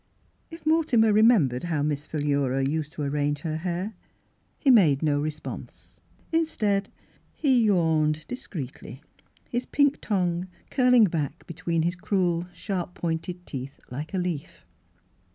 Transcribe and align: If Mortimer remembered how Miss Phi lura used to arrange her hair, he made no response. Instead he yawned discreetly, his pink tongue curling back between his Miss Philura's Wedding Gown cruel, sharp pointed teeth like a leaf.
If 0.49 0.65
Mortimer 0.65 1.13
remembered 1.13 1.65
how 1.65 1.83
Miss 1.83 2.07
Phi 2.07 2.17
lura 2.17 2.63
used 2.65 2.91
to 2.93 3.03
arrange 3.03 3.41
her 3.41 3.57
hair, 3.57 3.93
he 4.57 4.71
made 4.71 5.03
no 5.03 5.21
response. 5.21 6.01
Instead 6.31 6.89
he 7.35 7.65
yawned 7.65 8.25
discreetly, 8.27 9.03
his 9.47 9.67
pink 9.67 10.01
tongue 10.01 10.47
curling 10.71 11.03
back 11.03 11.45
between 11.45 11.83
his 11.83 11.95
Miss 12.01 12.09
Philura's 12.09 12.23
Wedding 12.23 12.31
Gown 12.39 12.43
cruel, 12.45 12.55
sharp 12.55 12.93
pointed 12.95 13.45
teeth 13.45 13.79
like 13.91 14.15
a 14.15 14.17
leaf. 14.17 14.65